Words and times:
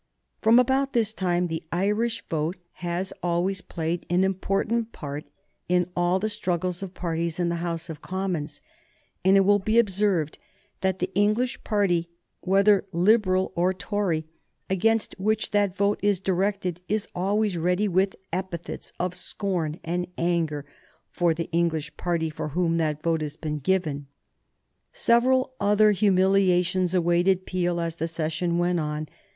From 0.41 0.57
about 0.57 0.93
this 0.93 1.13
time 1.13 1.45
the 1.45 1.61
Irish 1.71 2.23
vote 2.27 2.55
has 2.81 3.13
always 3.21 3.61
played 3.61 4.07
an 4.09 4.23
important 4.23 4.91
part 4.93 5.25
in 5.69 5.91
all 5.95 6.17
the 6.17 6.27
struggles 6.27 6.81
of 6.81 6.95
parties 6.95 7.39
in 7.39 7.49
the 7.49 7.57
House 7.61 7.87
of 7.87 8.01
Commons; 8.01 8.63
and 9.23 9.37
it 9.37 9.41
will 9.41 9.59
be 9.59 9.77
observed 9.77 10.39
that 10.81 10.97
the 10.97 11.11
English 11.13 11.63
Party, 11.63 12.09
whether 12.39 12.83
Liberal 12.91 13.51
or 13.53 13.75
Tory, 13.75 14.25
against 14.71 15.13
which 15.19 15.51
that 15.51 15.77
vote 15.77 15.99
is 16.01 16.19
directed 16.19 16.81
is 16.89 17.07
always 17.13 17.55
ready 17.55 17.87
with 17.87 18.15
epithets 18.33 18.91
of 18.99 19.13
scorn 19.15 19.79
and 19.83 20.07
anger 20.17 20.65
for 21.11 21.35
the 21.35 21.47
English 21.51 21.95
Party 21.95 22.31
for 22.31 22.47
whom 22.47 22.77
that 22.77 23.03
vote 23.03 23.21
has 23.21 23.35
been 23.35 23.57
given. 23.57 24.07
[Sidenote: 24.91 25.51
1835 25.59 25.59
Peel 25.61 25.61
and 25.61 25.61
the 25.61 25.63
Opposition] 25.63 25.69
Several 25.69 25.69
other 25.85 25.91
humiliations 25.91 26.93
awaited 26.95 27.45
Peel 27.45 27.79
as 27.79 27.97
the 27.97 28.07
session 28.07 28.57
went 28.57 28.79
on. 28.79 29.07